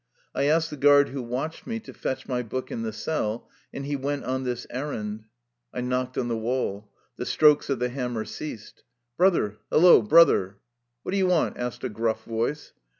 [0.33, 3.85] I asked the guard who watched me to fetch my book in the cell, and
[3.85, 5.25] he went on this errand.
[5.75, 6.89] I knocked on the wall.
[7.17, 8.83] The strokes of the hammer ceased."
[9.19, 10.55] Brother, hello, brother!
[10.57, 10.59] '^"
[11.03, 12.73] What do ye want?" asked a gruff voice.